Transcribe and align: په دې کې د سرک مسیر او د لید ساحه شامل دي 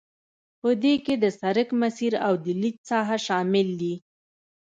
په 0.59 0.69
دې 0.83 0.93
کې 1.05 1.13
د 1.23 1.25
سرک 1.39 1.69
مسیر 1.81 2.13
او 2.27 2.33
د 2.43 2.45
لید 2.61 2.77
ساحه 2.89 3.17
شامل 3.27 3.67
دي 3.81 3.93